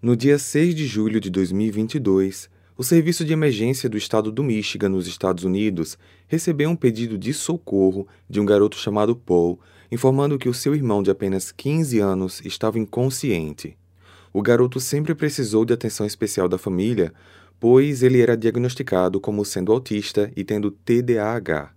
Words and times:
No 0.00 0.14
dia 0.14 0.38
6 0.38 0.76
de 0.76 0.86
julho 0.86 1.18
de 1.18 1.28
2022, 1.28 2.48
o 2.76 2.84
Serviço 2.84 3.24
de 3.24 3.32
Emergência 3.32 3.88
do 3.88 3.98
Estado 3.98 4.30
do 4.30 4.44
Michigan, 4.44 4.90
nos 4.90 5.08
Estados 5.08 5.42
Unidos, 5.42 5.98
recebeu 6.28 6.70
um 6.70 6.76
pedido 6.76 7.18
de 7.18 7.34
socorro 7.34 8.06
de 8.30 8.38
um 8.38 8.46
garoto 8.46 8.76
chamado 8.76 9.16
Paul, 9.16 9.58
informando 9.90 10.38
que 10.38 10.48
o 10.48 10.54
seu 10.54 10.72
irmão 10.72 11.02
de 11.02 11.10
apenas 11.10 11.50
15 11.50 11.98
anos 11.98 12.40
estava 12.44 12.78
inconsciente. 12.78 13.76
O 14.32 14.40
garoto 14.40 14.78
sempre 14.78 15.16
precisou 15.16 15.64
de 15.64 15.72
atenção 15.72 16.06
especial 16.06 16.48
da 16.48 16.58
família, 16.58 17.12
pois 17.58 18.00
ele 18.00 18.20
era 18.20 18.36
diagnosticado 18.36 19.20
como 19.20 19.44
sendo 19.44 19.72
autista 19.72 20.30
e 20.36 20.44
tendo 20.44 20.70
TDAH. 20.70 21.72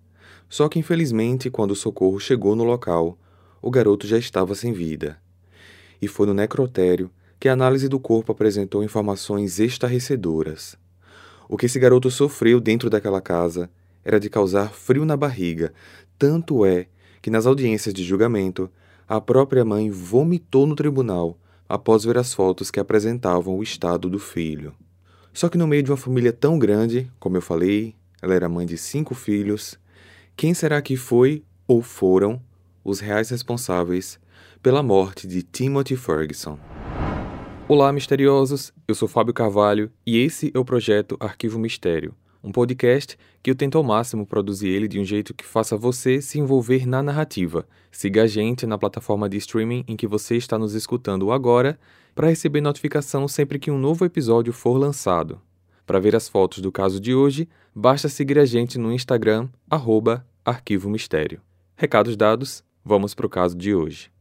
Só 0.47 0.69
que, 0.69 0.77
infelizmente, 0.77 1.49
quando 1.49 1.71
o 1.71 1.75
socorro 1.75 2.19
chegou 2.19 2.55
no 2.55 2.65
local, 2.65 3.17
o 3.59 3.71
garoto 3.71 4.05
já 4.05 4.19
estava 4.19 4.53
sem 4.53 4.71
vida. 4.71 5.19
E 5.99 6.07
foi 6.07 6.27
no 6.27 6.35
necrotério 6.35 7.09
que 7.41 7.49
a 7.49 7.53
análise 7.53 7.89
do 7.89 7.99
corpo 7.99 8.31
apresentou 8.31 8.83
informações 8.83 9.59
estarrecedoras. 9.59 10.77
O 11.49 11.57
que 11.57 11.65
esse 11.65 11.79
garoto 11.79 12.11
sofreu 12.11 12.61
dentro 12.61 12.87
daquela 12.87 13.19
casa 13.19 13.67
era 14.05 14.19
de 14.19 14.29
causar 14.29 14.71
frio 14.71 15.05
na 15.05 15.17
barriga, 15.17 15.73
tanto 16.19 16.63
é 16.63 16.85
que 17.19 17.31
nas 17.31 17.47
audiências 17.47 17.95
de 17.95 18.03
julgamento, 18.03 18.69
a 19.07 19.19
própria 19.19 19.65
mãe 19.65 19.89
vomitou 19.89 20.67
no 20.67 20.75
tribunal 20.75 21.35
após 21.67 22.03
ver 22.03 22.15
as 22.19 22.31
fotos 22.31 22.69
que 22.69 22.79
apresentavam 22.79 23.57
o 23.57 23.63
estado 23.63 24.07
do 24.07 24.19
filho. 24.19 24.75
Só 25.33 25.49
que 25.49 25.57
no 25.57 25.65
meio 25.65 25.81
de 25.81 25.89
uma 25.89 25.97
família 25.97 26.31
tão 26.31 26.59
grande, 26.59 27.11
como 27.19 27.37
eu 27.37 27.41
falei, 27.41 27.95
ela 28.21 28.35
era 28.35 28.47
mãe 28.47 28.67
de 28.67 28.77
cinco 28.77 29.15
filhos, 29.15 29.79
quem 30.37 30.53
será 30.53 30.79
que 30.79 30.95
foi 30.95 31.43
ou 31.67 31.81
foram 31.81 32.39
os 32.83 32.99
reais 32.99 33.31
responsáveis 33.31 34.19
pela 34.61 34.83
morte 34.83 35.25
de 35.25 35.41
Timothy 35.41 35.95
Ferguson? 35.95 36.59
Olá, 37.73 37.93
misteriosos! 37.93 38.73
Eu 38.85 38.93
sou 38.93 39.07
Fábio 39.07 39.33
Carvalho 39.33 39.89
e 40.05 40.17
esse 40.17 40.51
é 40.53 40.59
o 40.59 40.65
projeto 40.65 41.15
Arquivo 41.21 41.57
Mistério, 41.57 42.13
um 42.43 42.51
podcast 42.51 43.17
que 43.41 43.49
eu 43.49 43.55
tento 43.55 43.77
ao 43.77 43.83
máximo 43.85 44.25
produzir 44.25 44.67
ele 44.67 44.89
de 44.89 44.99
um 44.99 45.05
jeito 45.05 45.33
que 45.33 45.45
faça 45.45 45.77
você 45.77 46.21
se 46.21 46.37
envolver 46.37 46.85
na 46.85 47.01
narrativa. 47.01 47.65
Siga 47.89 48.23
a 48.23 48.27
gente 48.27 48.67
na 48.67 48.77
plataforma 48.77 49.29
de 49.29 49.37
streaming 49.37 49.85
em 49.87 49.95
que 49.95 50.05
você 50.05 50.35
está 50.35 50.59
nos 50.59 50.73
escutando 50.73 51.31
agora 51.31 51.79
para 52.13 52.27
receber 52.27 52.59
notificação 52.59 53.25
sempre 53.25 53.57
que 53.57 53.71
um 53.71 53.79
novo 53.79 54.03
episódio 54.03 54.51
for 54.51 54.77
lançado. 54.77 55.39
Para 55.85 55.97
ver 55.97 56.13
as 56.13 56.27
fotos 56.27 56.59
do 56.59 56.73
caso 56.73 56.99
de 56.99 57.15
hoje, 57.15 57.47
basta 57.73 58.09
seguir 58.09 58.37
a 58.37 58.43
gente 58.43 58.77
no 58.77 58.91
Instagram, 58.91 59.47
arroba 59.69 60.27
Arquivo 60.43 60.89
Mistério. 60.89 61.39
Recados 61.77 62.17
dados, 62.17 62.65
vamos 62.83 63.15
para 63.15 63.27
o 63.27 63.29
caso 63.29 63.55
de 63.55 63.73
hoje. 63.73 64.11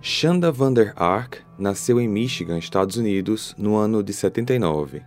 Shanda 0.00 0.52
van 0.52 0.72
der 0.72 0.92
Ark 0.96 1.40
nasceu 1.58 2.00
em 2.00 2.06
Michigan, 2.06 2.56
Estados 2.56 2.96
Unidos, 2.96 3.52
no 3.58 3.74
ano 3.74 4.00
de 4.00 4.12
79. 4.12 5.02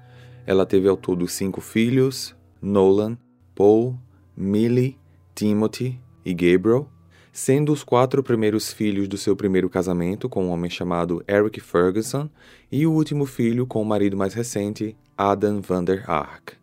Ela 0.45 0.65
teve 0.65 0.87
ao 0.89 0.97
todo 0.97 1.27
cinco 1.29 1.61
filhos: 1.61 2.35
Nolan, 2.61 3.17
Paul, 3.55 3.97
Millie, 4.35 4.99
Timothy 5.33 5.97
e 6.25 6.33
Gabriel, 6.33 6.89
sendo 7.31 7.71
os 7.71 7.85
quatro 7.85 8.21
primeiros 8.21 8.73
filhos 8.73 9.07
do 9.07 9.17
seu 9.17 9.33
primeiro 9.33 9.69
casamento 9.69 10.27
com 10.27 10.45
um 10.45 10.49
homem 10.49 10.69
chamado 10.69 11.23
Eric 11.25 11.61
Ferguson 11.61 12.29
e 12.69 12.85
o 12.85 12.91
último 12.91 13.25
filho 13.25 13.65
com 13.65 13.81
o 13.81 13.85
marido 13.85 14.17
mais 14.17 14.33
recente, 14.33 14.97
Adam 15.17 15.61
van 15.61 15.85
der 15.85 16.09
Ark. 16.09 16.55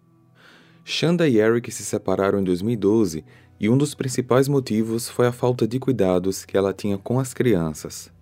Shanda 0.84 1.26
e 1.26 1.38
Eric 1.38 1.70
se 1.72 1.82
separaram 1.82 2.40
em 2.40 2.44
2012 2.44 3.24
e 3.58 3.70
um 3.70 3.78
dos 3.78 3.94
principais 3.94 4.48
motivos 4.48 5.08
foi 5.08 5.26
a 5.26 5.32
falta 5.32 5.66
de 5.66 5.78
cuidados 5.78 6.44
que 6.44 6.56
ela 6.58 6.74
tinha 6.74 6.98
com 6.98 7.18
as 7.18 7.32
crianças. 7.32 8.17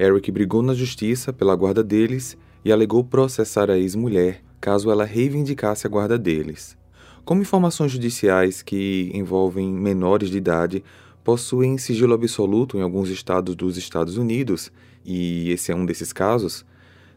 Eric 0.00 0.32
brigou 0.32 0.62
na 0.62 0.72
justiça 0.72 1.30
pela 1.30 1.54
guarda 1.54 1.84
deles 1.84 2.34
e 2.64 2.72
alegou 2.72 3.04
processar 3.04 3.70
a 3.70 3.76
ex-mulher 3.76 4.42
caso 4.58 4.90
ela 4.90 5.04
reivindicasse 5.04 5.86
a 5.86 5.90
guarda 5.90 6.18
deles. 6.18 6.74
Como 7.22 7.42
informações 7.42 7.92
judiciais 7.92 8.62
que 8.62 9.10
envolvem 9.12 9.70
menores 9.70 10.30
de 10.30 10.38
idade 10.38 10.82
possuem 11.22 11.76
sigilo 11.76 12.14
absoluto 12.14 12.78
em 12.78 12.80
alguns 12.80 13.10
estados 13.10 13.54
dos 13.54 13.76
Estados 13.76 14.16
Unidos, 14.16 14.72
e 15.04 15.50
esse 15.50 15.70
é 15.70 15.74
um 15.74 15.84
desses 15.84 16.14
casos, 16.14 16.64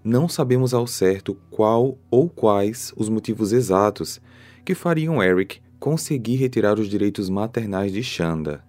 não 0.03 0.27
sabemos 0.27 0.73
ao 0.73 0.85
certo 0.85 1.37
qual 1.49 1.97
ou 2.11 2.29
quais 2.29 2.93
os 2.97 3.07
motivos 3.07 3.53
exatos 3.53 4.19
que 4.65 4.75
fariam 4.75 5.23
Eric 5.23 5.61
conseguir 5.79 6.35
retirar 6.35 6.77
os 6.77 6.89
direitos 6.89 7.29
maternais 7.29 7.93
de 7.93 8.03
Shanda. 8.03 8.61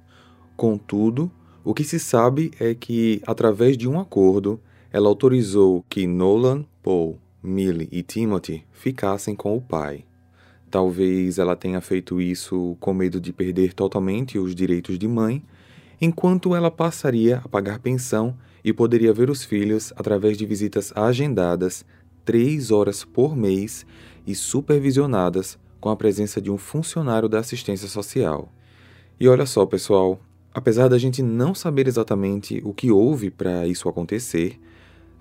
Contudo, 0.56 1.32
o 1.64 1.72
que 1.72 1.82
se 1.82 1.98
sabe 1.98 2.50
é 2.60 2.74
que, 2.74 3.22
através 3.26 3.78
de 3.78 3.88
um 3.88 3.98
acordo, 3.98 4.60
ela 4.92 5.08
autorizou 5.08 5.82
que 5.88 6.06
Nolan, 6.06 6.66
Paul, 6.82 7.18
Millie 7.42 7.88
e 7.90 8.02
Timothy 8.02 8.64
ficassem 8.70 9.34
com 9.34 9.56
o 9.56 9.62
pai. 9.62 10.04
Talvez 10.70 11.38
ela 11.38 11.56
tenha 11.56 11.80
feito 11.80 12.20
isso 12.20 12.76
com 12.78 12.92
medo 12.92 13.18
de 13.18 13.32
perder 13.32 13.72
totalmente 13.72 14.38
os 14.38 14.54
direitos 14.54 14.98
de 14.98 15.08
mãe, 15.08 15.42
enquanto 15.98 16.54
ela 16.54 16.70
passaria 16.70 17.38
a 17.38 17.48
pagar 17.48 17.78
pensão 17.78 18.36
e 18.62 18.70
poderia 18.70 19.12
ver 19.12 19.30
os 19.30 19.42
filhos 19.42 19.90
através 19.96 20.36
de 20.36 20.44
visitas 20.44 20.92
agendadas 20.94 21.82
três 22.26 22.70
horas 22.70 23.04
por 23.04 23.34
mês 23.34 23.86
e 24.26 24.34
supervisionadas 24.34 25.58
com 25.80 25.88
a 25.88 25.96
presença 25.96 26.42
de 26.42 26.50
um 26.50 26.58
funcionário 26.58 27.28
da 27.28 27.38
assistência 27.38 27.88
social. 27.88 28.52
E 29.18 29.28
olha 29.28 29.46
só, 29.46 29.64
pessoal, 29.64 30.20
Apesar 30.54 30.86
da 30.86 30.96
gente 30.96 31.20
não 31.20 31.52
saber 31.52 31.88
exatamente 31.88 32.62
o 32.64 32.72
que 32.72 32.88
houve 32.88 33.28
para 33.28 33.66
isso 33.66 33.88
acontecer, 33.88 34.60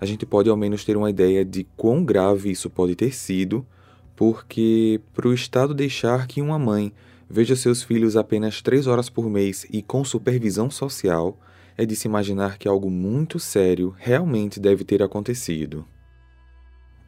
a 0.00 0.06
gente 0.06 0.24
pode 0.24 0.48
ao 0.48 0.56
menos 0.56 0.84
ter 0.84 0.96
uma 0.96 1.10
ideia 1.10 1.44
de 1.44 1.66
quão 1.76 2.04
grave 2.04 2.52
isso 2.52 2.70
pode 2.70 2.94
ter 2.94 3.12
sido, 3.12 3.66
porque 4.14 5.00
para 5.12 5.26
o 5.26 5.34
Estado 5.34 5.74
deixar 5.74 6.28
que 6.28 6.40
uma 6.40 6.58
mãe 6.58 6.92
veja 7.28 7.56
seus 7.56 7.82
filhos 7.82 8.16
apenas 8.16 8.62
três 8.62 8.86
horas 8.86 9.08
por 9.08 9.28
mês 9.28 9.66
e 9.72 9.82
com 9.82 10.04
supervisão 10.04 10.70
social, 10.70 11.36
é 11.76 11.84
de 11.84 11.96
se 11.96 12.06
imaginar 12.06 12.56
que 12.56 12.68
algo 12.68 12.88
muito 12.88 13.40
sério 13.40 13.92
realmente 13.98 14.60
deve 14.60 14.84
ter 14.84 15.02
acontecido. 15.02 15.84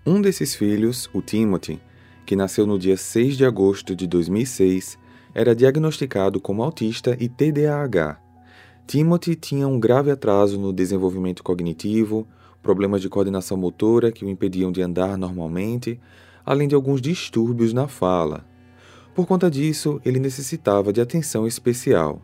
Um 0.05 0.21
desses 0.21 0.55
filhos, 0.55 1.09
o 1.13 1.23
Timothy, 1.23 1.81
que 2.25 2.35
nasceu 2.35 2.67
no 2.67 2.77
dia 2.77 2.97
6 2.97 3.37
de 3.37 3.45
agosto 3.45 3.95
de 3.95 4.07
2006, 4.09 4.99
era 5.37 5.55
diagnosticado 5.55 6.41
como 6.41 6.63
autista 6.63 7.15
e 7.21 7.29
TDAH. 7.29 8.19
Timothy 8.87 9.37
tinha 9.37 9.69
um 9.69 9.79
grave 9.79 10.11
atraso 10.11 10.59
no 10.59 10.73
desenvolvimento 10.73 11.43
cognitivo, 11.43 12.27
problemas 12.63 13.03
de 13.03 13.11
coordenação 13.11 13.55
motora 13.55 14.11
que 14.11 14.25
o 14.25 14.31
impediam 14.31 14.73
de 14.73 14.81
andar 14.81 15.19
normalmente, 15.19 16.01
além 16.43 16.67
de 16.67 16.75
alguns 16.75 17.03
distúrbios 17.03 17.75
na 17.75 17.87
fala. 17.87 18.47
Por 19.15 19.27
conta 19.27 19.51
disso, 19.51 20.01
ele 20.07 20.19
necessitava 20.19 20.91
de 20.91 21.03
atenção 21.03 21.47
especial. 21.47 22.23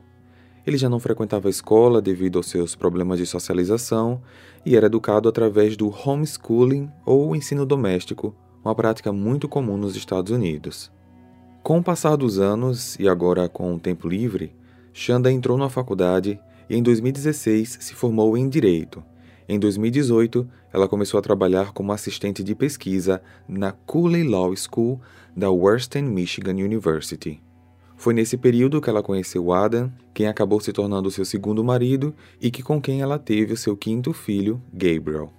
Ele 0.67 0.78
já 0.78 0.89
não 0.89 0.99
frequentava 0.99 1.49
a 1.49 1.51
escola 1.51 2.01
devido 2.01 2.39
aos 2.39 2.47
seus 2.47 2.75
problemas 2.75 3.19
de 3.19 3.27
socialização 3.27 4.22
e 4.65 4.75
era 4.75 4.87
educado 4.87 5.28
através 5.28 5.77
do 5.77 5.91
homeschooling 5.91 6.89
ou 7.05 7.37
ensino 7.37 7.67
doméstico, 7.67 8.34
uma 8.65 8.75
prática 8.75 9.12
muito 9.12 9.51
comum 9.51 9.77
nos 9.77 9.97
Estados 9.97 10.33
Unidos. 10.33 10.91
Com 11.62 11.78
o 11.78 11.83
passar 11.83 12.17
dos 12.17 12.41
anos 12.41 12.99
e 12.99 13.09
agora 13.09 13.49
com 13.49 13.73
o 13.73 13.78
tempo 13.78 14.09
livre, 14.09 14.53
Shanda 14.93 15.31
entrou 15.31 15.56
na 15.56 15.69
faculdade 15.69 16.41
e 16.69 16.77
em 16.77 16.83
2016 16.83 17.78
se 17.81 17.95
formou 17.95 18.37
em 18.37 18.49
Direito. 18.49 19.00
Em 19.49 19.61
2018, 19.61 20.49
ela 20.72 20.89
começou 20.89 21.19
a 21.19 21.22
trabalhar 21.22 21.72
como 21.72 21.93
assistente 21.93 22.43
de 22.43 22.56
pesquisa 22.56 23.22
na 23.47 23.71
Cooley 23.71 24.25
Law 24.25 24.53
School 24.56 25.01
da 25.37 25.53
Western 25.53 26.11
Michigan 26.11 26.55
University. 26.55 27.41
Foi 27.97 28.12
nesse 28.12 28.37
período 28.37 28.81
que 28.81 28.91
ela 28.91 29.03
conheceu 29.03 29.53
Adam, 29.53 29.92
quem 30.13 30.27
acabou 30.27 30.59
se 30.59 30.72
tornando 30.72 31.13
seu 31.13 31.25
segundo 31.25 31.63
marido 31.63 32.13
e 32.41 32.51
que 32.51 32.60
com 32.60 32.81
quem 32.81 33.03
ela 33.03 33.21
teve 33.21 33.53
o 33.53 33.57
seu 33.57 33.77
quinto 33.77 34.13
filho, 34.13 34.60
Gabriel. 34.72 35.33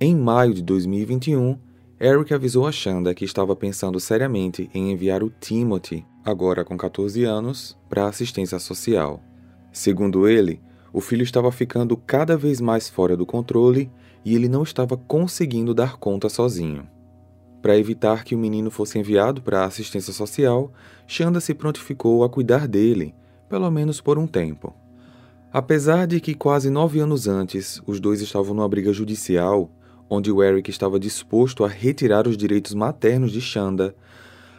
Em 0.00 0.14
maio 0.14 0.54
de 0.54 0.62
2021, 0.62 1.58
Eric 2.04 2.34
avisou 2.34 2.66
a 2.66 2.72
Shanda 2.72 3.14
que 3.14 3.24
estava 3.24 3.54
pensando 3.54 4.00
seriamente 4.00 4.68
em 4.74 4.90
enviar 4.90 5.22
o 5.22 5.30
Timothy, 5.30 6.04
agora 6.24 6.64
com 6.64 6.76
14 6.76 7.22
anos, 7.22 7.78
para 7.88 8.08
assistência 8.08 8.58
social. 8.58 9.22
Segundo 9.70 10.26
ele, 10.26 10.60
o 10.92 11.00
filho 11.00 11.22
estava 11.22 11.52
ficando 11.52 11.96
cada 11.96 12.36
vez 12.36 12.60
mais 12.60 12.88
fora 12.88 13.16
do 13.16 13.24
controle 13.24 13.88
e 14.24 14.34
ele 14.34 14.48
não 14.48 14.64
estava 14.64 14.96
conseguindo 14.96 15.72
dar 15.72 15.96
conta 15.96 16.28
sozinho. 16.28 16.88
Para 17.62 17.78
evitar 17.78 18.24
que 18.24 18.34
o 18.34 18.38
menino 18.38 18.68
fosse 18.68 18.98
enviado 18.98 19.40
para 19.40 19.60
a 19.60 19.66
assistência 19.66 20.12
social, 20.12 20.72
Shanda 21.06 21.38
se 21.38 21.54
prontificou 21.54 22.24
a 22.24 22.28
cuidar 22.28 22.66
dele, 22.66 23.14
pelo 23.48 23.70
menos 23.70 24.00
por 24.00 24.18
um 24.18 24.26
tempo. 24.26 24.74
Apesar 25.52 26.08
de 26.08 26.18
que 26.18 26.34
quase 26.34 26.68
nove 26.68 26.98
anos 26.98 27.28
antes 27.28 27.80
os 27.86 28.00
dois 28.00 28.20
estavam 28.20 28.54
numa 28.54 28.68
briga 28.68 28.92
judicial, 28.92 29.70
onde 30.14 30.30
Eric 30.30 30.68
estava 30.68 31.00
disposto 31.00 31.64
a 31.64 31.68
retirar 31.68 32.28
os 32.28 32.36
direitos 32.36 32.74
maternos 32.74 33.32
de 33.32 33.40
Shanda, 33.40 33.96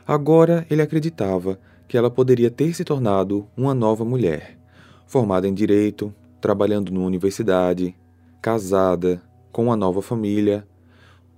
agora 0.05 0.65
ele 0.67 0.81
acreditava 0.81 1.59
que 1.87 1.95
ela 1.95 2.09
poderia 2.09 2.49
ter 2.49 2.73
se 2.73 2.83
tornado 2.83 3.47
uma 3.55 3.71
nova 3.75 4.03
mulher, 4.03 4.57
formada 5.05 5.47
em 5.47 5.53
direito, 5.53 6.11
trabalhando 6.41 6.91
numa 6.91 7.05
universidade, 7.05 7.95
casada, 8.41 9.21
com 9.51 9.65
uma 9.65 9.75
nova 9.77 10.01
família. 10.01 10.67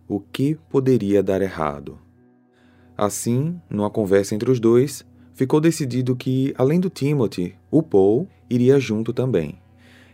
O 0.08 0.22
que 0.22 0.56
poderia 0.70 1.22
dar 1.22 1.42
errado? 1.42 2.00
Assim, 2.98 3.60
numa 3.70 3.90
conversa 3.90 4.34
entre 4.34 4.50
os 4.50 4.62
dois, 4.62 5.06
ficou 5.34 5.60
decidido 5.60 6.16
que, 6.16 6.54
além 6.58 6.80
do 6.80 6.90
Timothy, 6.90 7.56
o 7.70 7.84
Paul 7.84 8.30
iria 8.50 8.80
junto 8.80 9.12
também. 9.12 9.60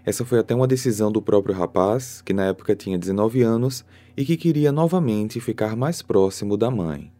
Essa 0.04 0.26
foi 0.26 0.40
até 0.40 0.56
uma 0.56 0.68
decisão 0.68 1.12
do 1.12 1.22
próprio 1.22 1.54
rapaz, 1.54 2.22
que 2.22 2.34
na 2.34 2.46
época 2.46 2.76
tinha 2.76 2.98
19 2.98 3.42
anos 3.44 3.86
e 4.18 4.26
que 4.26 4.36
queria 4.36 4.72
novamente 4.72 5.40
ficar 5.40 5.76
mais 5.76 6.02
próximo 6.02 6.58
da 6.58 6.72
mãe. 6.72 7.12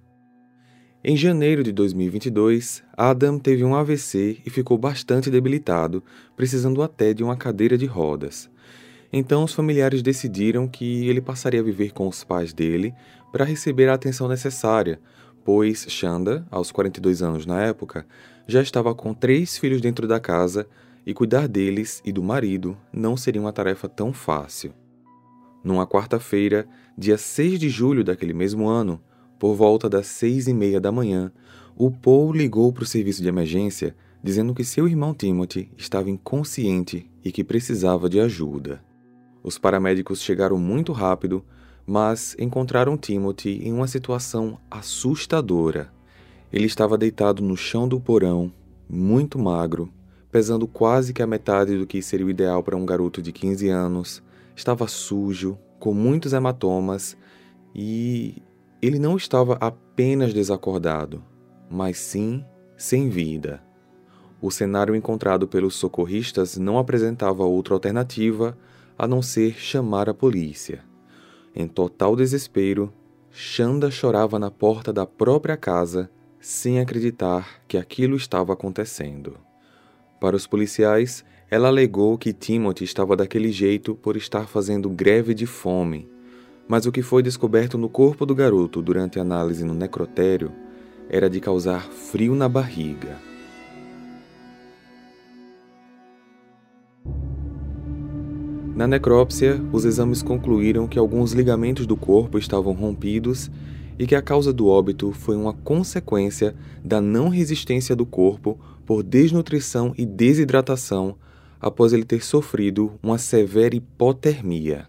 Em 1.04 1.16
janeiro 1.16 1.64
de 1.64 1.72
2022, 1.72 2.84
Adam 2.96 3.40
teve 3.40 3.64
um 3.64 3.76
AVC 3.76 4.38
e 4.46 4.50
ficou 4.50 4.78
bastante 4.78 5.32
debilitado, 5.32 6.04
precisando 6.36 6.84
até 6.84 7.14
de 7.14 7.24
uma 7.24 7.36
cadeira 7.36 7.78
de 7.78 7.86
rodas. 7.86 8.50
Então, 9.12 9.44
os 9.44 9.54
familiares 9.54 10.02
decidiram 10.02 10.68
que 10.68 11.08
ele 11.08 11.20
passaria 11.20 11.60
a 11.60 11.64
viver 11.64 11.92
com 11.92 12.08
os 12.08 12.24
pais 12.24 12.54
dele 12.54 12.94
para 13.32 13.46
receber 13.46 13.90
a 13.90 13.96
atenção 13.96 14.28
necessária, 14.28 15.00
pois 15.44 15.86
Shanda, 15.90 16.46
aos 16.52 16.72
42 16.72 17.22
anos 17.22 17.46
na 17.46 17.62
época, 17.62 18.06
já 18.48 18.62
estava 18.62 18.94
com 18.94 19.14
três 19.14 19.58
filhos 19.58 19.82
dentro 19.82 20.08
da 20.08 20.20
casa 20.20 20.68
e 21.06 21.14
cuidar 21.14 21.48
deles 21.48 22.02
e 22.06 22.12
do 22.12 22.22
marido 22.22 22.78
não 22.92 23.18
seria 23.18 23.42
uma 23.42 23.54
tarefa 23.54 23.88
tão 23.90 24.14
fácil. 24.14 24.74
Numa 25.64 25.86
quarta-feira, 25.86 26.68
dia 26.98 27.18
6 27.18 27.60
de 27.60 27.70
julho 27.70 28.04
daquele 28.04 28.34
mesmo 28.34 28.68
ano, 28.68 29.02
por 29.40 29.56
volta 29.56 29.90
das 29.90 30.08
seis 30.08 30.48
e 30.48 30.54
meia 30.54 30.80
da 30.80 30.92
manhã, 30.92 31.32
o 31.76 31.90
Paul 31.90 32.32
ligou 32.32 32.72
para 32.72 32.84
o 32.84 32.88
serviço 32.88 33.22
de 33.22 33.28
emergência 33.28 33.96
dizendo 34.24 34.54
que 34.54 34.64
seu 34.64 34.88
irmão 34.88 35.14
Timothy 35.14 35.72
estava 35.76 36.10
inconsciente 36.10 37.10
e 37.24 37.32
que 37.32 37.44
precisava 37.44 38.08
de 38.08 38.20
ajuda. 38.20 38.84
Os 39.44 39.58
paramédicos 39.58 40.22
chegaram 40.22 40.58
muito 40.58 40.92
rápido, 40.92 41.44
mas 41.86 42.36
encontraram 42.38 42.98
Timothy 42.98 43.62
em 43.64 43.74
uma 43.74 43.88
situação 43.88 44.60
assustadora. 44.70 45.92
Ele 46.54 46.66
estava 46.66 46.98
deitado 46.98 47.42
no 47.42 47.58
chão 47.58 47.88
do 47.88 48.00
porão, 48.00 48.54
muito 48.88 49.40
magro, 49.40 49.92
pesando 50.32 50.68
quase 50.68 51.14
que 51.14 51.22
a 51.22 51.28
metade 51.28 51.78
do 51.78 51.86
que 51.86 52.02
seria 52.02 52.26
o 52.26 52.30
ideal 52.30 52.64
para 52.64 52.78
um 52.78 52.86
garoto 52.86 53.22
de 53.22 53.32
15 53.32 53.68
anos, 53.70 54.24
estava 54.56 54.88
sujo, 54.88 55.58
com 55.80 55.94
muitos 55.94 56.32
hematomas 56.32 57.18
e 57.76 58.42
ele 58.82 59.00
não 59.00 59.18
estava 59.18 59.56
apenas 59.56 60.34
desacordado, 60.34 61.24
mas 61.70 61.98
sim 61.98 62.46
sem 62.78 63.10
vida. 63.10 63.62
O 64.42 64.50
cenário 64.50 64.96
encontrado 64.96 65.48
pelos 65.48 65.76
socorristas 65.76 66.58
não 66.58 66.80
apresentava 66.80 67.44
outra 67.44 67.74
alternativa 67.74 68.58
a 68.98 69.08
não 69.08 69.22
ser 69.22 69.54
chamar 69.60 70.10
a 70.10 70.14
polícia. 70.14 70.84
Em 71.56 71.68
total 71.68 72.16
desespero, 72.16 72.92
Shanda 73.30 73.92
chorava 73.92 74.40
na 74.40 74.50
porta 74.50 74.92
da 74.92 75.06
própria 75.06 75.58
casa, 75.58 76.10
sem 76.40 76.80
acreditar 76.80 77.62
que 77.68 77.78
aquilo 77.78 78.16
estava 78.16 78.54
acontecendo. 78.54 79.38
Para 80.22 80.36
os 80.36 80.46
policiais, 80.46 81.26
ela 81.50 81.70
alegou 81.70 82.16
que 82.16 82.32
Timothy 82.32 82.84
estava 82.84 83.18
daquele 83.18 83.52
jeito 83.52 83.96
por 83.96 84.16
estar 84.16 84.46
fazendo 84.46 84.88
greve 84.88 85.34
de 85.34 85.48
fome, 85.48 86.08
mas 86.68 86.86
o 86.86 86.92
que 86.92 87.02
foi 87.02 87.24
descoberto 87.24 87.76
no 87.76 87.90
corpo 87.90 88.24
do 88.24 88.36
garoto 88.36 88.84
durante 88.84 89.18
a 89.18 89.24
análise 89.24 89.66
no 89.66 89.74
necrotério 89.74 90.52
era 91.10 91.28
de 91.28 91.40
causar 91.40 91.82
frio 91.82 92.36
na 92.36 92.48
barriga. 92.48 93.18
Na 98.76 98.86
necrópsia, 98.86 99.60
os 99.74 99.86
exames 99.86 100.22
concluíram 100.22 100.88
que 100.88 101.00
alguns 101.00 101.32
ligamentos 101.32 101.88
do 101.88 101.98
corpo 101.98 102.38
estavam 102.38 102.74
rompidos 102.74 103.50
e 103.98 104.06
que 104.06 104.14
a 104.16 104.22
causa 104.22 104.54
do 104.54 104.68
óbito 104.68 105.12
foi 105.12 105.36
uma 105.36 105.54
consequência 105.54 106.54
da 106.86 107.02
não 107.02 107.28
resistência 107.28 107.96
do 107.96 108.06
corpo 108.06 108.60
por 108.92 109.04
desnutrição 109.04 109.94
e 109.98 110.06
desidratação 110.06 111.16
após 111.62 111.94
ele 111.94 112.04
ter 112.04 112.22
sofrido 112.22 113.00
uma 113.02 113.18
severa 113.18 113.74
hipotermia. 113.74 114.86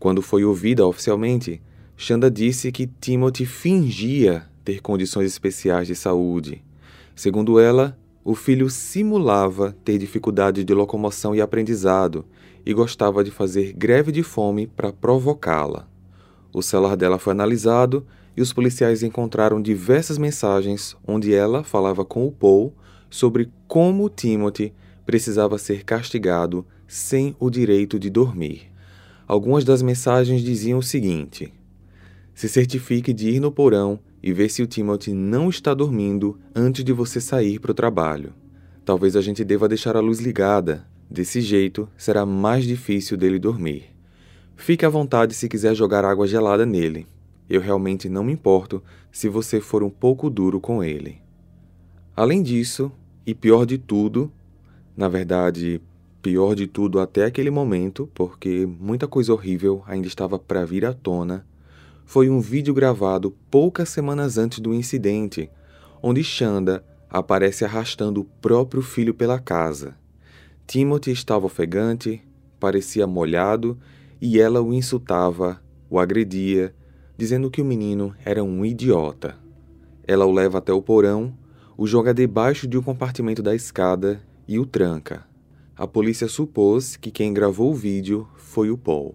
Quando 0.00 0.20
foi 0.20 0.44
ouvida 0.44 0.84
oficialmente, 0.84 1.62
Shanda 1.96 2.28
disse 2.28 2.72
que 2.72 2.88
Timothy 2.88 3.46
fingia 3.46 4.48
ter 4.64 4.82
condições 4.82 5.26
especiais 5.26 5.86
de 5.86 5.94
saúde. 5.94 6.64
Segundo 7.14 7.60
ela, 7.60 7.96
o 8.24 8.34
filho 8.34 8.68
simulava 8.68 9.76
ter 9.84 9.96
dificuldade 9.96 10.64
de 10.64 10.74
locomoção 10.74 11.32
e 11.32 11.40
aprendizado 11.40 12.26
e 12.66 12.74
gostava 12.74 13.22
de 13.22 13.30
fazer 13.30 13.72
greve 13.74 14.10
de 14.10 14.24
fome 14.24 14.66
para 14.66 14.92
provocá-la. 14.92 15.88
O 16.52 16.62
celular 16.62 16.96
dela 16.96 17.16
foi 17.16 17.30
analisado 17.30 18.04
e 18.36 18.42
os 18.42 18.52
policiais 18.52 19.04
encontraram 19.04 19.62
diversas 19.62 20.18
mensagens 20.18 20.96
onde 21.06 21.32
ela 21.32 21.62
falava 21.62 22.04
com 22.04 22.26
o 22.26 22.32
Paul 22.32 22.74
sobre 23.10 23.50
como 23.66 24.08
Timothy 24.08 24.72
precisava 25.04 25.58
ser 25.58 25.84
castigado 25.84 26.64
sem 26.86 27.34
o 27.40 27.50
direito 27.50 27.98
de 27.98 28.08
dormir. 28.08 28.70
Algumas 29.26 29.64
das 29.64 29.82
mensagens 29.82 30.42
diziam 30.42 30.78
o 30.78 30.82
seguinte: 30.82 31.52
Se 32.34 32.48
certifique 32.48 33.12
de 33.12 33.30
ir 33.30 33.40
no 33.40 33.52
porão 33.52 33.98
e 34.22 34.32
ver 34.32 34.48
se 34.48 34.62
o 34.62 34.66
Timothy 34.66 35.12
não 35.12 35.50
está 35.50 35.74
dormindo 35.74 36.38
antes 36.54 36.84
de 36.84 36.92
você 36.92 37.20
sair 37.20 37.58
para 37.58 37.72
o 37.72 37.74
trabalho. 37.74 38.32
Talvez 38.84 39.16
a 39.16 39.20
gente 39.20 39.44
deva 39.44 39.68
deixar 39.68 39.96
a 39.96 40.00
luz 40.00 40.20
ligada, 40.20 40.86
desse 41.10 41.40
jeito 41.40 41.88
será 41.96 42.24
mais 42.24 42.64
difícil 42.64 43.16
dele 43.16 43.38
dormir. 43.38 43.90
Fique 44.56 44.84
à 44.84 44.88
vontade 44.88 45.34
se 45.34 45.48
quiser 45.48 45.74
jogar 45.74 46.04
água 46.04 46.26
gelada 46.26 46.66
nele. 46.66 47.06
Eu 47.48 47.60
realmente 47.60 48.08
não 48.08 48.22
me 48.22 48.32
importo 48.32 48.82
se 49.10 49.28
você 49.28 49.60
for 49.60 49.82
um 49.82 49.90
pouco 49.90 50.28
duro 50.28 50.60
com 50.60 50.84
ele. 50.84 51.20
Além 52.14 52.42
disso, 52.42 52.92
e 53.26 53.34
pior 53.34 53.66
de 53.66 53.78
tudo, 53.78 54.32
na 54.96 55.08
verdade, 55.08 55.80
pior 56.22 56.54
de 56.54 56.66
tudo 56.66 57.00
até 57.00 57.24
aquele 57.24 57.50
momento, 57.50 58.08
porque 58.14 58.66
muita 58.66 59.06
coisa 59.06 59.32
horrível 59.32 59.82
ainda 59.86 60.06
estava 60.06 60.38
para 60.38 60.64
vir 60.64 60.84
à 60.84 60.92
tona, 60.92 61.46
foi 62.04 62.28
um 62.28 62.40
vídeo 62.40 62.74
gravado 62.74 63.34
poucas 63.50 63.88
semanas 63.88 64.36
antes 64.36 64.58
do 64.58 64.74
incidente, 64.74 65.48
onde 66.02 66.24
Shanda 66.24 66.84
aparece 67.08 67.64
arrastando 67.64 68.20
o 68.20 68.24
próprio 68.24 68.82
filho 68.82 69.14
pela 69.14 69.38
casa. 69.38 69.96
Timothy 70.66 71.12
estava 71.12 71.46
ofegante, 71.46 72.22
parecia 72.58 73.06
molhado 73.06 73.78
e 74.20 74.40
ela 74.40 74.60
o 74.60 74.74
insultava, 74.74 75.60
o 75.88 75.98
agredia 75.98 76.74
dizendo 77.16 77.50
que 77.50 77.60
o 77.60 77.64
menino 77.64 78.14
era 78.24 78.42
um 78.42 78.64
idiota. 78.64 79.36
Ela 80.06 80.24
o 80.24 80.32
leva 80.32 80.58
até 80.58 80.72
o 80.72 80.80
porão, 80.80 81.34
o 81.80 81.86
joga 81.86 82.12
debaixo 82.12 82.68
de 82.68 82.76
um 82.76 82.82
compartimento 82.82 83.42
da 83.42 83.54
escada 83.54 84.20
e 84.46 84.58
o 84.58 84.66
tranca. 84.66 85.26
A 85.74 85.86
polícia 85.86 86.28
supôs 86.28 86.94
que 86.94 87.10
quem 87.10 87.32
gravou 87.32 87.70
o 87.70 87.74
vídeo 87.74 88.28
foi 88.36 88.70
o 88.70 88.76
Paul. 88.76 89.14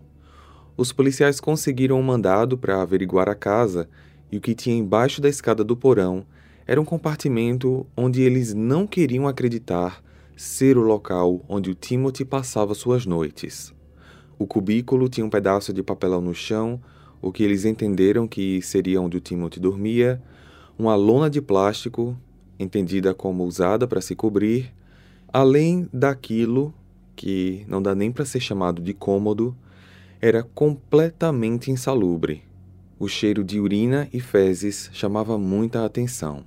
Os 0.75 0.91
policiais 0.91 1.39
conseguiram 1.39 1.99
um 1.99 2.01
mandado 2.01 2.57
para 2.57 2.81
averiguar 2.81 3.29
a 3.29 3.35
casa 3.35 3.87
e 4.31 4.37
o 4.37 4.41
que 4.41 4.55
tinha 4.55 4.75
embaixo 4.75 5.21
da 5.21 5.29
escada 5.29 5.63
do 5.63 5.77
porão 5.77 6.25
era 6.65 6.81
um 6.81 6.85
compartimento 6.85 7.85
onde 7.95 8.23
eles 8.23 8.55
não 8.55 8.87
queriam 8.87 9.27
acreditar 9.27 10.03
ser 10.35 10.75
o 10.75 10.81
local 10.81 11.45
onde 11.47 11.69
o 11.69 11.75
Timothy 11.75 12.25
passava 12.25 12.73
suas 12.73 13.05
noites. 13.05 13.71
O 14.39 14.47
cubículo 14.47 15.07
tinha 15.07 15.23
um 15.23 15.29
pedaço 15.29 15.71
de 15.71 15.83
papelão 15.83 16.19
no 16.19 16.33
chão 16.33 16.81
o 17.21 17.31
que 17.31 17.43
eles 17.43 17.63
entenderam 17.63 18.27
que 18.27 18.59
seria 18.63 18.99
onde 18.99 19.17
o 19.17 19.21
Timothy 19.21 19.59
dormia, 19.59 20.19
uma 20.79 20.95
lona 20.95 21.29
de 21.29 21.41
plástico, 21.43 22.17
entendida 22.59 23.13
como 23.13 23.43
usada 23.43 23.87
para 23.87 24.01
se 24.01 24.15
cobrir, 24.15 24.73
além 25.31 25.89
daquilo 25.91 26.73
que 27.15 27.65
não 27.67 27.81
dá 27.81 27.95
nem 27.95 28.11
para 28.11 28.25
ser 28.25 28.39
chamado 28.39 28.81
de 28.81 28.93
cômodo, 28.93 29.55
era 30.21 30.43
completamente 30.43 31.71
insalubre. 31.71 32.43
O 32.97 33.07
cheiro 33.07 33.43
de 33.43 33.59
urina 33.59 34.07
e 34.13 34.19
fezes 34.19 34.89
chamava 34.93 35.37
muita 35.37 35.85
atenção. 35.85 36.43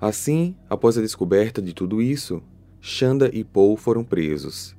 Assim, 0.00 0.56
após 0.68 0.96
a 0.96 1.02
descoberta 1.02 1.60
de 1.60 1.74
tudo 1.74 2.00
isso, 2.00 2.42
Shanda 2.80 3.30
e 3.32 3.44
Paul 3.44 3.76
foram 3.76 4.02
presos. 4.02 4.74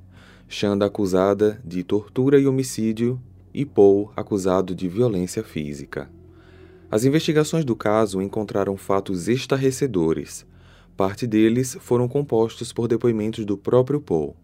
Shanda 0.48 0.86
acusada 0.86 1.60
de 1.64 1.84
tortura 1.84 2.40
e 2.40 2.46
homicídio 2.46 3.20
e 3.54 3.64
Paul 3.64 4.10
acusado 4.16 4.74
de 4.74 4.88
violência 4.88 5.44
física. 5.44 6.10
As 6.92 7.06
investigações 7.06 7.64
do 7.64 7.74
caso 7.74 8.20
encontraram 8.20 8.76
fatos 8.76 9.26
estarrecedores. 9.26 10.44
Parte 10.94 11.26
deles 11.26 11.74
foram 11.80 12.06
compostos 12.06 12.70
por 12.70 12.86
depoimentos 12.86 13.46
do 13.46 13.56
próprio 13.56 13.98
Paul. 13.98 14.36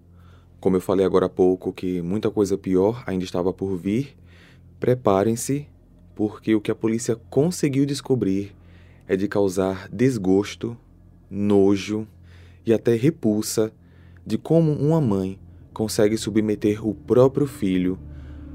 Como 0.59 0.75
eu 0.75 0.81
falei 0.81 1.05
agora 1.05 1.27
há 1.27 1.29
pouco 1.29 1.75
que 1.75 2.01
muita 2.01 2.31
coisa 2.31 2.57
pior 2.57 3.05
ainda 3.07 3.23
estava 3.23 3.53
por 3.53 3.77
vir, 3.77 4.17
preparem-se, 4.81 5.69
porque 6.15 6.55
o 6.55 6.61
que 6.63 6.71
a 6.71 6.75
polícia 6.75 7.17
conseguiu 7.29 7.85
descobrir 7.85 8.57
é 9.07 9.15
de 9.15 9.29
causar 9.29 9.87
desgosto, 9.93 10.75
nojo 11.31 12.09
e 12.65 12.73
até 12.73 12.95
repulsa 12.95 13.71
de 14.25 14.39
como 14.39 14.73
uma 14.73 15.03
mãe 15.03 15.39
consegue 15.75 16.17
submeter 16.17 16.83
o 16.89 16.95
próprio 16.95 17.47
filho 17.47 17.99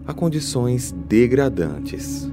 a 0.03 0.15
condições 0.15 0.91
degradantes. 1.07 2.27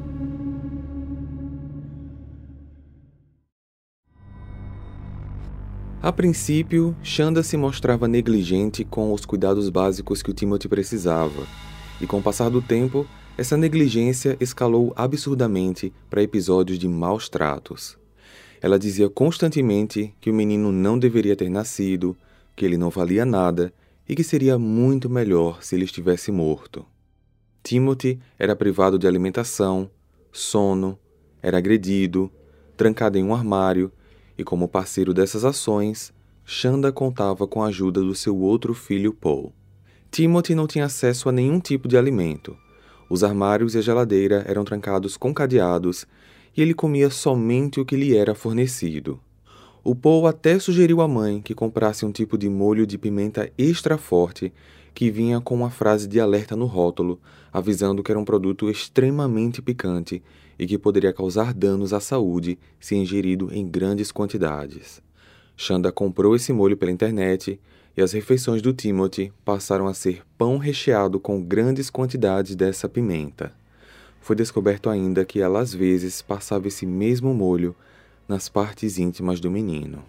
A 6.03 6.11
princípio, 6.11 6.97
Shanda 7.03 7.43
se 7.43 7.59
mostrava 7.59 8.09
negligente 8.09 8.87
com 8.87 9.13
os 9.13 9.27
cuidados 9.27 9.69
básicos 9.69 10.23
que 10.23 10.31
o 10.31 10.33
Timothy 10.33 10.67
precisava, 10.67 11.47
e 12.01 12.07
com 12.07 12.21
o 12.21 12.23
passar 12.23 12.49
do 12.49 12.63
tempo, 12.63 13.07
essa 13.37 13.55
negligência 13.55 14.35
escalou 14.41 14.95
absurdamente 14.97 15.93
para 16.09 16.23
episódios 16.23 16.79
de 16.79 16.89
maus 16.89 17.29
tratos. 17.29 17.99
Ela 18.63 18.79
dizia 18.79 19.11
constantemente 19.11 20.15
que 20.23 20.31
o 20.31 20.35
menino 20.35 20.73
não 20.73 20.99
deveria 20.99 21.37
ter 21.37 21.51
nascido, 21.51 22.17
que 22.57 22.65
ele 22.65 22.79
não 22.79 22.89
valia 22.89 23.27
nada 23.27 23.71
e 24.09 24.15
que 24.15 24.25
seria 24.25 24.59
muito 24.59 25.11
melhor 25.11 25.63
se 25.63 25.75
ele 25.75 25.85
estivesse 25.85 26.33
morto. 26.33 26.83
Timothy 27.63 28.19
era 28.39 28.57
privado 28.57 28.99
de 28.99 29.07
alimentação, 29.07 29.91
sono, 30.33 30.99
era 31.43 31.59
agredido, 31.59 32.33
trancado 32.75 33.19
em 33.19 33.23
um 33.23 33.35
armário 33.35 33.93
e 34.41 34.45
como 34.45 34.67
parceiro 34.67 35.13
dessas 35.13 35.45
ações, 35.45 36.15
Shanda 36.47 36.91
contava 36.91 37.47
com 37.47 37.63
a 37.63 37.67
ajuda 37.67 38.01
do 38.01 38.15
seu 38.15 38.39
outro 38.39 38.73
filho 38.73 39.13
Paul. 39.13 39.53
Timothy 40.11 40.55
não 40.55 40.67
tinha 40.67 40.87
acesso 40.87 41.29
a 41.29 41.33
nenhum 41.33 41.61
tipo 41.61 41.87
de 41.87 41.97
alimento. 41.97 42.57
Os 43.11 43.23
armários 43.23 43.75
e 43.75 43.79
a 43.79 43.83
geladeira 43.83 44.43
eram 44.49 44.65
trancados 44.65 45.15
com 45.19 45.35
cadeados 45.35 46.07
e 46.57 46.63
ele 46.63 46.73
comia 46.73 47.11
somente 47.11 47.81
o 47.81 47.85
que 47.85 47.95
lhe 47.95 48.17
era 48.17 48.35
fornecido. 48.35 49.21
O 49.85 49.95
Paul 49.95 50.27
até 50.27 50.59
sugeriu 50.59 51.03
à 51.03 51.09
mãe 51.09 51.43
que 51.43 51.55
comprasse 51.55 52.07
um 52.07 52.11
tipo 52.11 52.39
de 52.39 52.49
molho 52.49 52.87
de 52.87 52.97
pimenta 52.97 53.53
extra 53.59 53.99
forte 53.99 54.53
que 54.95 55.11
vinha 55.11 55.39
com 55.39 55.55
uma 55.55 55.71
frase 55.71 56.09
de 56.09 56.19
alerta 56.19 56.57
no 56.57 56.65
rótulo, 56.65 57.21
avisando 57.53 58.03
que 58.03 58.11
era 58.11 58.19
um 58.19 58.25
produto 58.25 58.71
extremamente 58.71 59.61
picante 59.61 60.23
e 60.61 60.67
que 60.67 60.77
poderia 60.77 61.11
causar 61.11 61.55
danos 61.55 61.95
à 61.95 62.01
saúde 62.01 62.59
se 62.79 62.95
ingerido 62.95 63.49
em 63.51 63.67
grandes 63.67 64.13
quantidades. 64.13 65.01
Shanda 65.57 65.91
comprou 65.91 66.37
esse 66.37 66.53
molho 66.53 66.77
pela 66.77 66.93
internet 66.93 67.59
e 67.97 68.03
as 68.03 68.13
refeições 68.13 68.61
do 68.61 68.75
Timothy 68.75 69.33
passaram 69.43 69.87
a 69.87 69.95
ser 69.95 70.23
pão 70.37 70.59
recheado 70.59 71.19
com 71.19 71.43
grandes 71.43 71.89
quantidades 71.89 72.55
dessa 72.55 72.91
pimenta. 72.91 73.55
Foi 74.21 74.37
descoberto 74.37 74.91
ainda 74.91 75.25
que 75.25 75.41
ela 75.41 75.61
às 75.61 75.73
vezes 75.73 76.21
passava 76.21 76.69
esse 76.69 76.85
mesmo 76.85 77.33
molho 77.33 77.75
nas 78.29 78.51
partes 78.51 78.99
íntimas 78.99 79.41
do 79.41 79.51
menino. 79.51 80.05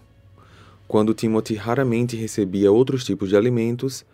Quando 0.86 1.14
Timothy 1.14 1.54
raramente 1.54 2.14
recebia 2.14 2.70
outros 2.70 3.06
tipos 3.06 3.30
de 3.30 3.36
alimentos, 3.38 4.04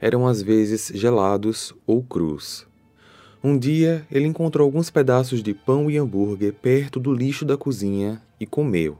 eram 0.00 0.26
às 0.26 0.40
vezes 0.40 0.90
gelados 0.94 1.74
ou 1.86 2.02
crus. 2.02 2.66
Um 3.44 3.58
dia, 3.58 4.06
ele 4.08 4.26
encontrou 4.26 4.64
alguns 4.64 4.88
pedaços 4.88 5.42
de 5.42 5.52
pão 5.52 5.90
e 5.90 5.96
hambúrguer 5.96 6.52
perto 6.52 7.00
do 7.00 7.12
lixo 7.12 7.44
da 7.44 7.56
cozinha 7.56 8.22
e 8.38 8.46
comeu. 8.46 8.96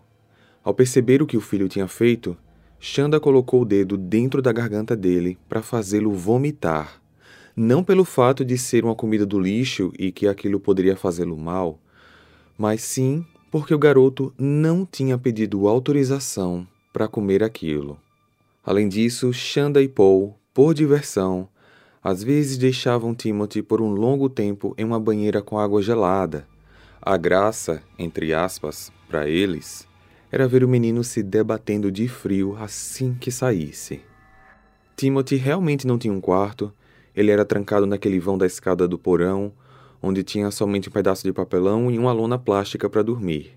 Ao 0.64 0.74
perceber 0.74 1.22
o 1.22 1.26
que 1.26 1.36
o 1.36 1.40
filho 1.40 1.68
tinha 1.68 1.86
feito, 1.86 2.36
Xanda 2.80 3.20
colocou 3.20 3.62
o 3.62 3.64
dedo 3.64 3.96
dentro 3.96 4.42
da 4.42 4.50
garganta 4.50 4.96
dele 4.96 5.38
para 5.48 5.62
fazê-lo 5.62 6.12
vomitar. 6.12 7.00
Não 7.54 7.84
pelo 7.84 8.04
fato 8.04 8.44
de 8.44 8.58
ser 8.58 8.84
uma 8.84 8.96
comida 8.96 9.24
do 9.24 9.38
lixo 9.38 9.92
e 9.96 10.10
que 10.10 10.26
aquilo 10.26 10.58
poderia 10.58 10.96
fazê-lo 10.96 11.36
mal, 11.36 11.78
mas 12.58 12.82
sim 12.82 13.24
porque 13.48 13.72
o 13.72 13.78
garoto 13.78 14.34
não 14.36 14.84
tinha 14.84 15.16
pedido 15.16 15.68
autorização 15.68 16.66
para 16.92 17.06
comer 17.06 17.44
aquilo. 17.44 17.96
Além 18.64 18.88
disso, 18.88 19.32
Xanda 19.32 19.80
e 19.80 19.88
Paul, 19.88 20.34
por 20.52 20.74
diversão, 20.74 21.48
às 22.02 22.22
vezes 22.22 22.58
deixavam 22.58 23.14
Timothy 23.14 23.62
por 23.62 23.80
um 23.80 23.90
longo 23.90 24.28
tempo 24.28 24.74
em 24.76 24.84
uma 24.84 24.98
banheira 24.98 25.40
com 25.40 25.58
água 25.58 25.80
gelada. 25.80 26.48
A 27.00 27.16
graça, 27.16 27.82
entre 27.96 28.34
aspas, 28.34 28.90
para 29.08 29.28
eles, 29.28 29.86
era 30.30 30.48
ver 30.48 30.64
o 30.64 30.68
menino 30.68 31.04
se 31.04 31.22
debatendo 31.22 31.92
de 31.92 32.08
frio 32.08 32.56
assim 32.58 33.14
que 33.14 33.30
saísse. 33.30 34.00
Timothy 34.96 35.36
realmente 35.36 35.86
não 35.86 35.98
tinha 35.98 36.12
um 36.12 36.20
quarto, 36.20 36.72
ele 37.14 37.30
era 37.30 37.44
trancado 37.44 37.86
naquele 37.86 38.18
vão 38.18 38.36
da 38.36 38.46
escada 38.46 38.88
do 38.88 38.98
porão, 38.98 39.52
onde 40.02 40.24
tinha 40.24 40.50
somente 40.50 40.88
um 40.88 40.92
pedaço 40.92 41.22
de 41.22 41.32
papelão 41.32 41.90
e 41.90 41.98
uma 41.98 42.12
lona 42.12 42.38
plástica 42.38 42.90
para 42.90 43.02
dormir. 43.02 43.52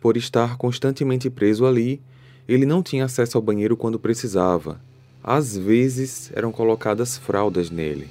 Por 0.00 0.16
estar 0.16 0.56
constantemente 0.56 1.28
preso 1.28 1.66
ali, 1.66 2.00
ele 2.48 2.64
não 2.64 2.82
tinha 2.82 3.04
acesso 3.04 3.36
ao 3.36 3.42
banheiro 3.42 3.76
quando 3.76 3.98
precisava, 3.98 4.80
às 5.24 5.56
vezes 5.56 6.30
eram 6.34 6.52
colocadas 6.52 7.16
fraldas 7.16 7.70
nele. 7.70 8.08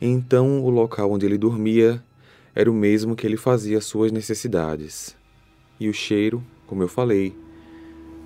Então 0.00 0.62
o 0.62 0.70
local 0.70 1.10
onde 1.10 1.26
ele 1.26 1.36
dormia 1.36 2.00
era 2.54 2.70
o 2.70 2.74
mesmo 2.74 3.16
que 3.16 3.26
ele 3.26 3.36
fazia 3.36 3.80
suas 3.80 4.12
necessidades. 4.12 5.16
E 5.80 5.88
o 5.88 5.92
cheiro, 5.92 6.40
como 6.68 6.84
eu 6.84 6.88
falei, 6.88 7.36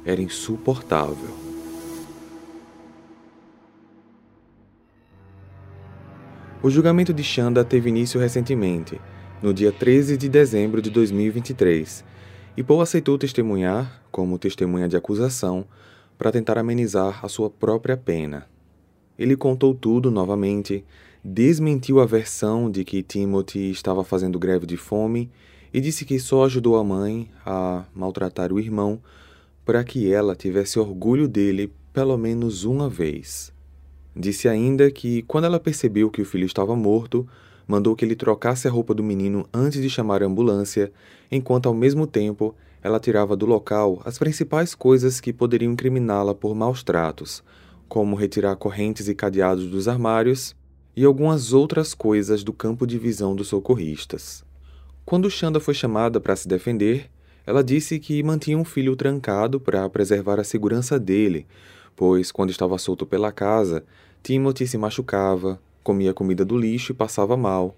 era 0.04 0.21
insuportável. 0.21 1.31
O 6.62 6.71
julgamento 6.71 7.14
de 7.14 7.25
Shanda 7.25 7.64
teve 7.64 7.88
início 7.88 8.21
recentemente, 8.21 9.00
no 9.42 9.52
dia 9.52 9.73
13 9.73 10.16
de 10.16 10.28
dezembro 10.28 10.81
de 10.81 10.90
2023, 10.90 12.04
e 12.57 12.62
Paul 12.62 12.83
aceitou 12.83 13.19
testemunhar, 13.19 14.02
como 14.12 14.38
testemunha 14.38 14.87
de 14.87 14.97
acusação, 14.97 15.66
para 16.19 16.33
tentar 16.33 16.59
amenizar 16.59 17.25
a 17.25 17.28
sua 17.28 17.50
própria 17.50 17.97
pena. 17.97 18.47
Ele 19.19 19.37
contou 19.37 19.75
tudo 19.75 20.11
novamente, 20.11 20.85
desmentiu 21.23 22.00
a 22.00 22.07
versão 22.07 22.71
de 22.71 22.85
que 22.85 23.02
Timothy 23.02 23.71
estava 23.71 24.02
fazendo 24.02 24.38
greve 24.38 24.66
de 24.66 24.76
fome 24.76 25.31
e 25.73 25.81
disse 25.81 26.04
que 26.04 26.19
só 26.19 26.45
ajudou 26.45 26.76
a 26.76 26.85
mãe 26.85 27.31
a 27.45 27.85
maltratar 27.95 28.52
o 28.52 28.61
irmão 28.61 29.00
para 29.64 29.85
que 29.85 30.12
ela 30.12 30.35
tivesse 30.35 30.78
orgulho 30.78 31.28
dele 31.28 31.73
pelo 31.92 32.16
menos 32.16 32.64
uma 32.64 32.88
vez. 32.88 33.52
Disse 34.14 34.49
ainda 34.49 34.90
que, 34.90 35.23
quando 35.23 35.45
ela 35.45 35.61
percebeu 35.61 36.11
que 36.11 36.21
o 36.21 36.25
filho 36.25 36.45
estava 36.45 36.76
morto, 36.76 37.26
mandou 37.66 37.95
que 37.95 38.04
ele 38.04 38.16
trocasse 38.16 38.69
a 38.69 38.71
roupa 38.71 38.95
do 38.95 39.02
menino 39.02 39.49
antes 39.52 39.81
de 39.81 39.88
chamar 39.88 40.23
a 40.23 40.26
ambulância, 40.26 40.92
enquanto 41.31 41.66
ao 41.66 41.75
mesmo 41.75 42.07
tempo 42.07 42.54
ela 42.82 42.98
tirava 42.98 43.36
do 43.36 43.46
local 43.46 44.02
as 44.04 44.18
principais 44.18 44.74
coisas 44.74 45.20
que 45.20 45.32
poderiam 45.32 45.72
incriminá-la 45.72 46.34
por 46.34 46.54
maus 46.54 46.82
tratos, 46.82 47.42
como 47.88 48.16
retirar 48.16 48.56
correntes 48.56 49.08
e 49.08 49.14
cadeados 49.14 49.66
dos 49.66 49.86
armários 49.86 50.56
e 50.96 51.04
algumas 51.04 51.52
outras 51.52 51.94
coisas 51.94 52.42
do 52.42 52.52
campo 52.52 52.86
de 52.86 52.98
visão 52.98 53.36
dos 53.36 53.48
socorristas. 53.48 54.44
Quando 55.04 55.30
Xanda 55.30 55.60
foi 55.60 55.74
chamada 55.74 56.20
para 56.20 56.36
se 56.36 56.48
defender, 56.48 57.10
ela 57.46 57.62
disse 57.62 57.98
que 57.98 58.22
mantinha 58.22 58.58
um 58.58 58.64
filho 58.64 58.94
trancado 58.94 59.60
para 59.60 59.88
preservar 59.88 60.38
a 60.38 60.44
segurança 60.44 60.98
dele, 60.98 61.46
pois 61.96 62.30
quando 62.30 62.50
estava 62.50 62.78
solto 62.78 63.04
pela 63.04 63.32
casa, 63.32 63.84
Timothy 64.22 64.66
se 64.66 64.78
machucava, 64.78 65.60
comia 65.82 66.14
comida 66.14 66.44
do 66.44 66.56
lixo 66.56 66.92
e 66.92 66.94
passava 66.94 67.36
mal, 67.36 67.76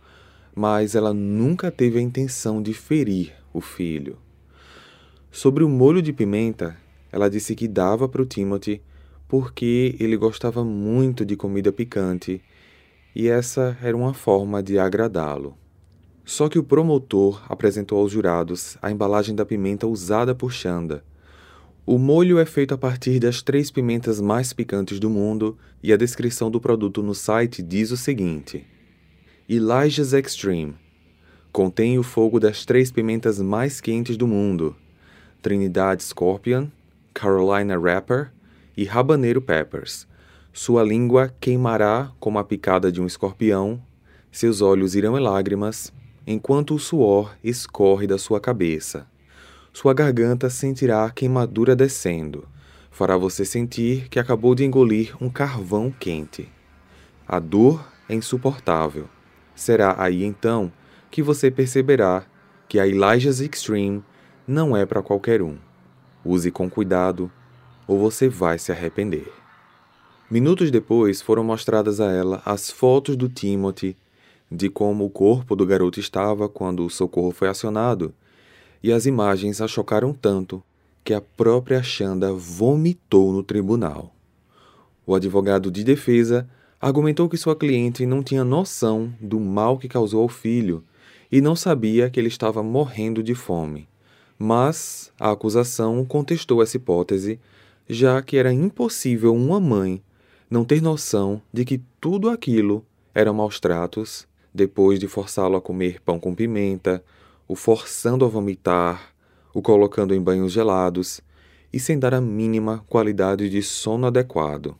mas 0.54 0.94
ela 0.94 1.12
nunca 1.12 1.70
teve 1.70 1.98
a 1.98 2.02
intenção 2.02 2.62
de 2.62 2.74
ferir 2.74 3.32
o 3.52 3.60
filho. 3.60 4.18
Sobre 5.34 5.64
o 5.64 5.68
molho 5.68 6.00
de 6.00 6.12
pimenta, 6.12 6.76
ela 7.10 7.28
disse 7.28 7.56
que 7.56 7.66
dava 7.66 8.08
para 8.08 8.22
o 8.22 8.24
Timothy 8.24 8.80
porque 9.26 9.96
ele 9.98 10.16
gostava 10.16 10.64
muito 10.64 11.26
de 11.26 11.34
comida 11.34 11.72
picante 11.72 12.40
e 13.16 13.26
essa 13.26 13.76
era 13.82 13.96
uma 13.96 14.14
forma 14.14 14.62
de 14.62 14.78
agradá-lo. 14.78 15.58
Só 16.24 16.48
que 16.48 16.56
o 16.56 16.62
promotor 16.62 17.44
apresentou 17.48 17.98
aos 17.98 18.12
jurados 18.12 18.78
a 18.80 18.92
embalagem 18.92 19.34
da 19.34 19.44
pimenta 19.44 19.88
usada 19.88 20.36
por 20.36 20.52
Xanda. 20.52 21.02
O 21.84 21.98
molho 21.98 22.38
é 22.38 22.46
feito 22.46 22.72
a 22.72 22.78
partir 22.78 23.18
das 23.18 23.42
três 23.42 23.72
pimentas 23.72 24.20
mais 24.20 24.52
picantes 24.52 25.00
do 25.00 25.10
mundo 25.10 25.58
e 25.82 25.92
a 25.92 25.96
descrição 25.96 26.48
do 26.48 26.60
produto 26.60 27.02
no 27.02 27.12
site 27.12 27.60
diz 27.60 27.90
o 27.90 27.96
seguinte: 27.96 28.64
Elijah's 29.48 30.12
Extreme 30.12 30.76
contém 31.50 31.98
o 31.98 32.04
fogo 32.04 32.38
das 32.38 32.64
três 32.64 32.92
pimentas 32.92 33.40
mais 33.40 33.80
quentes 33.80 34.16
do 34.16 34.28
mundo 34.28 34.76
Trinidad 35.44 36.00
Scorpion, 36.00 36.68
Carolina 37.12 37.78
Rapper 37.78 38.32
e 38.74 38.88
Habanero 38.88 39.42
Peppers. 39.42 40.08
Sua 40.54 40.82
língua 40.82 41.34
queimará 41.38 42.10
como 42.18 42.38
a 42.38 42.44
picada 42.44 42.90
de 42.90 42.98
um 42.98 43.04
escorpião, 43.04 43.78
seus 44.32 44.62
olhos 44.62 44.94
irão 44.94 45.18
em 45.18 45.20
lágrimas, 45.20 45.92
enquanto 46.26 46.74
o 46.74 46.78
suor 46.78 47.36
escorre 47.44 48.06
da 48.06 48.16
sua 48.16 48.40
cabeça. 48.40 49.06
Sua 49.70 49.92
garganta 49.92 50.48
sentirá 50.48 51.10
queimadura 51.10 51.76
descendo. 51.76 52.48
Fará 52.90 53.18
você 53.18 53.44
sentir 53.44 54.08
que 54.08 54.18
acabou 54.18 54.54
de 54.54 54.64
engolir 54.64 55.14
um 55.22 55.28
carvão 55.28 55.90
quente. 55.90 56.48
A 57.28 57.38
dor 57.38 57.86
é 58.08 58.14
insuportável. 58.14 59.10
Será 59.54 59.94
aí 59.98 60.24
então 60.24 60.72
que 61.10 61.22
você 61.22 61.50
perceberá 61.50 62.24
que 62.66 62.80
a 62.80 62.88
Elijah's 62.88 63.40
Extreme 63.40 64.02
não 64.46 64.76
é 64.76 64.84
para 64.84 65.02
qualquer 65.02 65.42
um. 65.42 65.56
Use 66.24 66.50
com 66.50 66.68
cuidado, 66.68 67.30
ou 67.86 67.98
você 67.98 68.28
vai 68.28 68.58
se 68.58 68.70
arrepender. 68.70 69.32
Minutos 70.30 70.70
depois 70.70 71.22
foram 71.22 71.44
mostradas 71.44 72.00
a 72.00 72.10
ela 72.10 72.42
as 72.44 72.70
fotos 72.70 73.16
do 73.16 73.28
Timothy, 73.28 73.96
de 74.50 74.68
como 74.68 75.04
o 75.04 75.10
corpo 75.10 75.56
do 75.56 75.66
garoto 75.66 75.98
estava 75.98 76.48
quando 76.48 76.84
o 76.84 76.90
socorro 76.90 77.30
foi 77.30 77.48
acionado, 77.48 78.14
e 78.82 78.92
as 78.92 79.06
imagens 79.06 79.60
a 79.60 79.68
chocaram 79.68 80.12
tanto 80.12 80.62
que 81.02 81.14
a 81.14 81.20
própria 81.20 81.82
Xanda 81.82 82.32
vomitou 82.32 83.32
no 83.32 83.42
tribunal. 83.42 84.14
O 85.06 85.14
advogado 85.14 85.70
de 85.70 85.84
defesa 85.84 86.48
argumentou 86.80 87.28
que 87.28 87.36
sua 87.36 87.56
cliente 87.56 88.04
não 88.04 88.22
tinha 88.22 88.44
noção 88.44 89.12
do 89.20 89.40
mal 89.40 89.78
que 89.78 89.88
causou 89.88 90.22
ao 90.22 90.28
filho 90.28 90.84
e 91.30 91.40
não 91.40 91.56
sabia 91.56 92.10
que 92.10 92.20
ele 92.20 92.28
estava 92.28 92.62
morrendo 92.62 93.22
de 93.22 93.34
fome. 93.34 93.88
Mas 94.38 95.12
a 95.18 95.30
acusação 95.30 96.04
contestou 96.04 96.62
essa 96.62 96.76
hipótese, 96.76 97.40
já 97.88 98.20
que 98.22 98.36
era 98.36 98.52
impossível 98.52 99.34
uma 99.34 99.60
mãe 99.60 100.02
não 100.50 100.64
ter 100.64 100.82
noção 100.82 101.40
de 101.52 101.64
que 101.64 101.80
tudo 102.00 102.28
aquilo 102.28 102.84
eram 103.14 103.34
maus 103.34 103.60
tratos 103.60 104.26
depois 104.52 105.00
de 105.00 105.08
forçá-lo 105.08 105.56
a 105.56 105.60
comer 105.60 106.00
pão 106.00 106.18
com 106.18 106.34
pimenta, 106.34 107.02
o 107.48 107.56
forçando 107.56 108.24
a 108.24 108.28
vomitar, 108.28 109.12
o 109.52 109.60
colocando 109.60 110.14
em 110.14 110.20
banhos 110.20 110.52
gelados 110.52 111.20
e 111.72 111.80
sem 111.80 111.98
dar 111.98 112.14
a 112.14 112.20
mínima 112.20 112.84
qualidade 112.88 113.48
de 113.48 113.62
sono 113.62 114.06
adequado. 114.06 114.76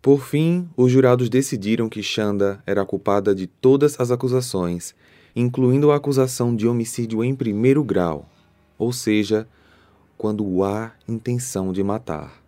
Por 0.00 0.20
fim, 0.20 0.68
os 0.76 0.90
jurados 0.90 1.28
decidiram 1.28 1.88
que 1.88 2.02
Xanda 2.02 2.62
era 2.66 2.84
culpada 2.84 3.34
de 3.34 3.46
todas 3.46 3.98
as 4.00 4.10
acusações, 4.10 4.94
incluindo 5.34 5.90
a 5.90 5.96
acusação 5.96 6.54
de 6.54 6.66
homicídio 6.66 7.22
em 7.22 7.34
primeiro 7.34 7.84
grau, 7.84 8.28
ou 8.82 8.92
seja, 8.92 9.46
quando 10.18 10.64
há 10.64 10.90
intenção 11.06 11.72
de 11.72 11.84
matar. 11.84 12.42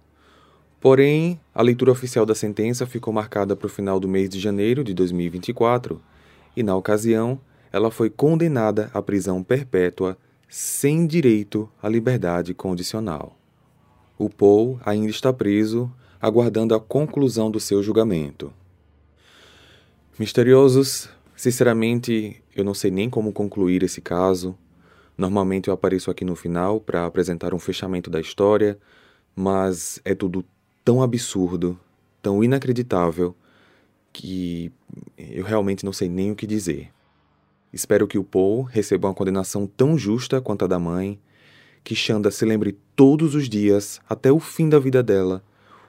Porém, 0.81 1.41
a 1.55 1.62
leitura 1.62 1.93
oficial 1.93 2.26
da 2.26 2.35
sentença 2.35 2.85
ficou 2.87 3.14
marcada 3.14 3.55
para 3.55 3.69
o 3.69 3.71
final 3.71 4.00
do 4.00 4.09
mês 4.09 4.29
de 4.29 4.41
janeiro 4.41 4.83
de 4.83 4.93
2024 4.95 6.03
e, 6.57 6.62
na 6.64 6.75
ocasião, 6.75 7.41
ela 7.73 7.88
foi 7.88 8.11
condenada 8.11 8.91
à 8.93 9.00
prisão 9.00 9.45
perpétua 9.45 10.19
sem 10.49 11.07
direito 11.07 11.71
à 11.81 11.88
liberdade 11.88 12.53
condicional. 12.53 13.38
O 14.19 14.29
Paul 14.29 14.81
ainda 14.85 15.11
está 15.11 15.33
preso, 15.33 15.88
aguardando 16.21 16.75
a 16.75 16.81
conclusão 16.81 17.49
do 17.49 17.61
seu 17.61 17.81
julgamento. 17.81 18.53
Misteriosos, 20.19 21.09
sinceramente, 21.37 22.43
eu 22.57 22.64
não 22.64 22.75
sei 22.75 22.91
nem 22.91 23.09
como 23.09 23.33
concluir 23.33 23.85
esse 23.85 24.00
caso. 24.00 24.57
Normalmente 25.16 25.68
eu 25.68 25.75
apareço 25.75 26.11
aqui 26.11 26.25
no 26.25 26.35
final 26.35 26.80
para 26.80 27.06
apresentar 27.06 27.54
um 27.54 27.59
fechamento 27.59 28.11
da 28.11 28.21
história, 28.21 28.78
mas 29.35 30.00
é 30.04 30.14
tudo 30.14 30.44
tão 30.85 31.02
absurdo, 31.02 31.78
tão 32.21 32.42
inacreditável, 32.42 33.35
que 34.12 34.73
eu 35.18 35.44
realmente 35.44 35.85
não 35.85 35.92
sei 35.92 36.09
nem 36.09 36.30
o 36.30 36.37
que 36.37 36.47
dizer. 36.47 36.90
Espero 37.73 38.06
que 38.06 38.18
o 38.18 38.25
Paul 38.25 38.62
receba 38.62 39.09
uma 39.09 39.14
condenação 39.14 39.66
tão 39.66 39.99
justa 39.99 40.40
quanto 40.40 40.64
a 40.64 40.68
da 40.68 40.78
mãe, 40.78 41.18
que 41.83 41.94
Xanda 41.94 42.30
se 42.30 42.44
lembre 42.44 42.78
todos 42.94 43.35
os 43.35 43.49
dias, 43.49 44.00
até 44.09 44.30
o 44.30 44.38
fim 44.38 44.68
da 44.68 44.78
vida 44.78 45.02
dela, 45.02 45.42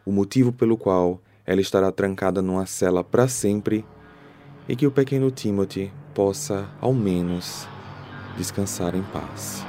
o 0.05 0.11
motivo 0.11 0.51
pelo 0.51 0.77
qual 0.77 1.21
ela 1.45 1.61
estará 1.61 1.91
trancada 1.91 2.41
numa 2.41 2.65
cela 2.65 3.03
para 3.03 3.27
sempre 3.27 3.85
e 4.67 4.75
que 4.75 4.87
o 4.87 4.91
pequeno 4.91 5.29
Timothy 5.29 5.91
possa, 6.13 6.67
ao 6.81 6.93
menos, 6.93 7.67
descansar 8.37 8.95
em 8.95 9.03
paz. 9.03 9.65